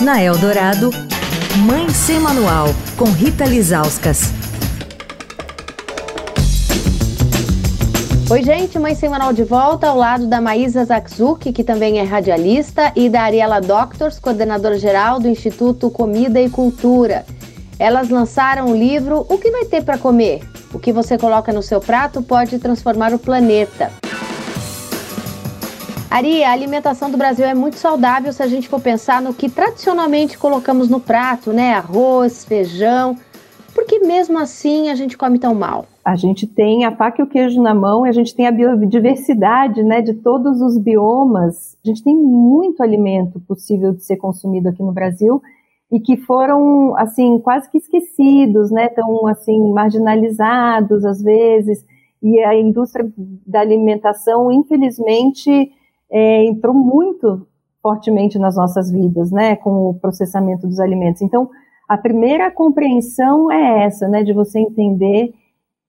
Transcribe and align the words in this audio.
Na 0.00 0.20
Eldorado, 0.20 0.90
Mãe 1.64 1.88
Sem 1.88 2.18
Manual, 2.18 2.66
com 2.96 3.04
Rita 3.04 3.44
Lizauskas. 3.44 4.32
Oi, 8.28 8.42
gente, 8.42 8.76
Mãe 8.76 8.96
Sem 8.96 9.08
Manual 9.08 9.32
de 9.32 9.44
volta 9.44 9.86
ao 9.86 9.96
lado 9.96 10.26
da 10.26 10.40
Maísa 10.40 10.84
Zakzuk, 10.84 11.52
que 11.52 11.62
também 11.62 12.00
é 12.00 12.02
radialista, 12.02 12.92
e 12.96 13.08
da 13.08 13.22
Ariela 13.22 13.60
Doctors, 13.60 14.18
coordenadora 14.18 14.78
geral 14.78 15.20
do 15.20 15.28
Instituto 15.28 15.88
Comida 15.88 16.40
e 16.40 16.50
Cultura. 16.50 17.24
Elas 17.78 18.08
lançaram 18.08 18.72
o 18.72 18.76
livro 18.76 19.24
O 19.28 19.38
que 19.38 19.50
vai 19.50 19.64
ter 19.64 19.84
para 19.84 19.96
comer? 19.96 20.40
O 20.72 20.78
que 20.78 20.92
você 20.92 21.16
coloca 21.16 21.52
no 21.52 21.62
seu 21.62 21.80
prato 21.80 22.20
pode 22.20 22.58
transformar 22.58 23.14
o 23.14 23.18
planeta. 23.18 23.92
Ari, 26.14 26.44
a 26.44 26.52
alimentação 26.52 27.10
do 27.10 27.16
Brasil 27.16 27.44
é 27.44 27.54
muito 27.54 27.76
saudável 27.76 28.32
se 28.32 28.40
a 28.40 28.46
gente 28.46 28.68
for 28.68 28.80
pensar 28.80 29.20
no 29.20 29.34
que 29.34 29.50
tradicionalmente 29.50 30.38
colocamos 30.38 30.88
no 30.88 31.00
prato, 31.00 31.52
né? 31.52 31.74
Arroz, 31.74 32.44
feijão. 32.44 33.16
Por 33.74 33.84
que 33.84 33.98
mesmo 33.98 34.38
assim 34.38 34.90
a 34.90 34.94
gente 34.94 35.18
come 35.18 35.40
tão 35.40 35.56
mal? 35.56 35.86
A 36.04 36.14
gente 36.14 36.46
tem 36.46 36.84
a 36.84 36.94
faca 36.94 37.20
e 37.20 37.24
o 37.24 37.26
queijo 37.26 37.60
na 37.60 37.74
mão 37.74 38.04
a 38.04 38.12
gente 38.12 38.32
tem 38.32 38.46
a 38.46 38.52
biodiversidade, 38.52 39.82
né, 39.82 40.02
de 40.02 40.14
todos 40.14 40.60
os 40.60 40.78
biomas. 40.78 41.76
A 41.84 41.88
gente 41.88 42.04
tem 42.04 42.14
muito 42.14 42.80
alimento 42.80 43.40
possível 43.40 43.92
de 43.92 44.04
ser 44.04 44.16
consumido 44.16 44.68
aqui 44.68 44.84
no 44.84 44.92
Brasil 44.92 45.42
e 45.90 45.98
que 45.98 46.16
foram 46.16 46.96
assim 46.96 47.40
quase 47.40 47.68
que 47.68 47.78
esquecidos, 47.78 48.70
né, 48.70 48.88
tão 48.88 49.26
assim 49.26 49.72
marginalizados 49.72 51.04
às 51.04 51.20
vezes. 51.20 51.84
E 52.22 52.38
a 52.38 52.54
indústria 52.54 53.04
da 53.44 53.58
alimentação, 53.58 54.52
infelizmente, 54.52 55.72
é, 56.10 56.44
entrou 56.44 56.74
muito 56.74 57.46
fortemente 57.82 58.38
nas 58.38 58.56
nossas 58.56 58.90
vidas, 58.90 59.30
né, 59.30 59.56
com 59.56 59.90
o 59.90 59.94
processamento 59.94 60.66
dos 60.66 60.80
alimentos. 60.80 61.20
Então, 61.20 61.50
a 61.88 61.98
primeira 61.98 62.50
compreensão 62.50 63.52
é 63.52 63.84
essa, 63.84 64.08
né, 64.08 64.22
de 64.22 64.32
você 64.32 64.58
entender 64.58 65.34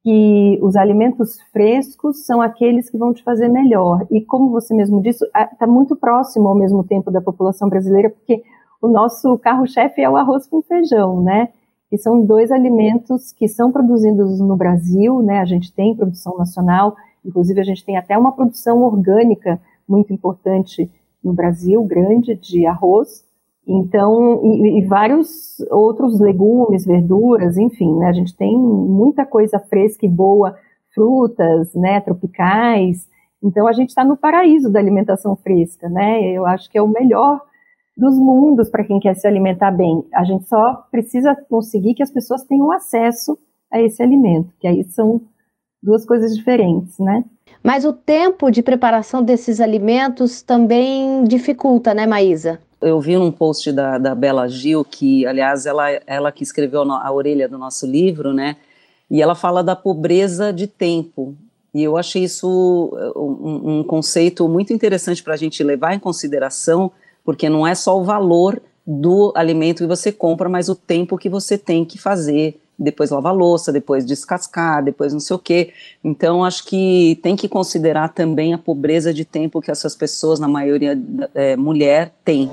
que 0.04 0.60
os 0.62 0.76
alimentos 0.76 1.42
frescos 1.52 2.26
são 2.26 2.40
aqueles 2.42 2.90
que 2.92 2.98
vão 2.98 3.12
te 3.12 3.24
fazer 3.24 3.48
melhor. 3.48 4.06
E 4.12 4.22
como 4.22 4.52
você 4.52 4.72
mesmo 4.72 5.02
disse, 5.02 5.26
está 5.52 5.66
muito 5.66 5.96
próximo 5.96 6.48
ao 6.48 6.54
mesmo 6.54 6.84
tempo 6.84 7.10
da 7.10 7.22
população 7.22 7.68
brasileira, 7.68 8.12
porque 8.12 8.44
o 8.80 8.88
nosso 8.88 9.36
carro-chefe 9.40 10.02
é 10.02 10.10
o 10.10 10.16
arroz 10.16 10.46
com 10.46 10.62
feijão, 10.62 11.22
né? 11.24 11.50
Que 11.90 11.98
são 11.98 12.24
dois 12.24 12.52
alimentos 12.52 13.32
que 13.32 13.48
são 13.48 13.72
produzidos 13.72 14.40
no 14.40 14.56
Brasil, 14.56 15.24
né? 15.24 15.40
A 15.40 15.46
gente 15.46 15.74
tem 15.74 15.96
produção 15.96 16.38
nacional, 16.38 16.96
inclusive 17.26 17.60
a 17.60 17.64
gente 17.64 17.84
tem 17.84 17.98
até 17.98 18.16
uma 18.16 18.32
produção 18.32 18.84
orgânica 18.84 19.60
muito 19.88 20.14
importante 20.14 20.90
no 21.24 21.34
Brasil, 21.34 21.84
grande, 21.84 22.36
de 22.36 22.66
arroz. 22.66 23.26
Então, 23.68 24.42
e, 24.44 24.80
e, 24.80 24.86
vários 24.86 25.60
outros 25.72 26.20
legumes, 26.20 26.86
verduras, 26.86 27.58
enfim, 27.58 27.98
né? 27.98 28.08
A 28.10 28.14
gente 28.14 28.36
tem 28.36 28.56
muita 28.58 29.26
coisa 29.26 29.60
fresca 29.60 30.06
e 30.06 30.10
boa, 30.10 30.56
frutas, 30.94 31.74
né, 31.74 32.00
tropicais. 32.00 33.08
Então, 33.44 33.68
a 33.68 33.74
gente 33.74 33.90
está 33.90 34.04
no 34.06 34.16
paraíso 34.16 34.72
da 34.72 34.80
alimentação 34.80 35.36
fresca, 35.36 35.90
né? 35.90 36.32
Eu 36.32 36.46
acho 36.46 36.70
que 36.70 36.78
é 36.78 36.82
o 36.82 36.88
melhor 36.88 37.42
dos 37.98 38.18
mundos 38.18 38.70
para 38.70 38.84
quem 38.84 39.00
quer 39.00 39.16
se 39.16 39.28
alimentar 39.28 39.72
bem. 39.72 40.06
A 40.14 40.24
gente 40.24 40.48
só 40.48 40.86
precisa 40.92 41.36
conseguir 41.50 41.96
que 41.96 42.04
as 42.04 42.12
pessoas 42.12 42.44
tenham 42.44 42.72
acesso 42.72 43.38
a 43.72 43.82
esse 43.82 44.02
alimento, 44.04 44.54
que 44.60 44.68
aí 44.68 44.84
são 44.84 45.22
duas 45.82 46.06
coisas 46.06 46.36
diferentes, 46.36 47.00
né? 47.00 47.24
Mas 47.66 47.84
o 47.84 47.92
tempo 47.92 48.52
de 48.52 48.62
preparação 48.62 49.24
desses 49.24 49.60
alimentos 49.60 50.44
também 50.44 51.24
dificulta, 51.24 51.96
né, 51.96 52.06
Maísa? 52.06 52.60
Eu 52.80 53.02
vi 53.02 53.18
num 53.18 53.32
post 53.32 53.72
da, 53.72 53.98
da 53.98 54.14
Bela 54.14 54.48
Gil, 54.48 54.86
que, 54.86 55.26
aliás, 55.26 55.66
ela, 55.66 55.90
ela 56.06 56.32
que 56.32 56.44
escreveu 56.44 56.84
a 56.84 57.12
orelha 57.12 57.50
do 57.50 57.58
nosso 57.58 57.88
livro, 57.88 58.32
né? 58.32 58.58
E 59.10 59.20
ela 59.20 59.34
fala 59.34 59.64
da 59.64 59.76
pobreza 59.76 60.54
de 60.54 60.68
tempo. 60.68 61.36
E 61.74 61.82
eu 61.82 61.98
achei 61.98 62.24
isso 62.24 62.92
uh, 63.16 63.20
um, 63.20 63.80
um 63.80 63.84
conceito 63.84 64.48
muito 64.48 64.72
interessante 64.72 65.24
para 65.24 65.34
a 65.34 65.38
gente 65.38 65.64
levar 65.64 65.96
em 65.96 66.00
consideração, 66.00 66.92
porque 67.24 67.50
não 67.50 67.66
é 67.66 67.74
só 67.74 68.00
o 68.00 68.04
valor 68.04 68.62
do 68.86 69.34
alimento 69.36 69.80
que 69.80 69.88
você 69.88 70.12
compra, 70.12 70.48
mas 70.48 70.70
o 70.70 70.76
tempo 70.76 71.18
que 71.18 71.30
você 71.30 71.58
tem 71.58 71.84
que 71.84 71.98
fazer 71.98 72.62
depois 72.78 73.10
lavar 73.10 73.34
louça, 73.34 73.72
depois 73.72 74.06
descascar, 74.06 74.84
depois 74.84 75.14
não 75.14 75.20
sei 75.20 75.36
o 75.36 75.40
quê. 75.40 75.74
Então, 76.04 76.44
acho 76.44 76.66
que 76.66 77.20
tem 77.22 77.36
que 77.36 77.48
considerar 77.48 78.10
também 78.10 78.54
a 78.54 78.58
pobreza 78.58 79.14
de 79.14 79.26
tempo 79.26 79.62
que 79.62 79.72
essas 79.72 79.96
pessoas, 79.96 80.40
na 80.40 80.48
maioria 80.48 81.00
é, 81.34 81.56
mulher, 81.56 82.14
têm. 82.24 82.52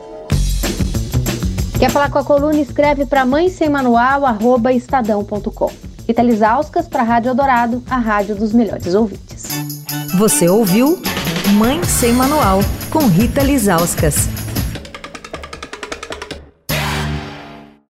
Quer 1.79 1.91
falar 1.91 2.11
com 2.11 2.19
a 2.19 2.25
coluna? 2.25 2.61
Escreve 2.61 3.05
para 3.07 3.27
mãe 3.27 3.49
sem 3.49 3.69
manual, 3.69 4.25
arroba 4.25 4.73
estadão.com. 4.73 5.71
Rita 6.07 6.23
Lisauskas 6.23 6.89
para 6.89 7.03
a 7.03 7.05
Rádio 7.05 7.31
Eldorado, 7.31 7.83
a 7.89 7.97
rádio 7.97 8.35
dos 8.35 8.53
melhores 8.53 8.95
ouvintes. 8.95 9.47
Você 10.19 10.49
ouviu 10.49 11.01
Mãe 11.55 11.83
Sem 11.85 12.13
Manual, 12.13 12.61
com 12.91 13.07
Rita 13.07 13.43
Lisauskas. 13.43 14.42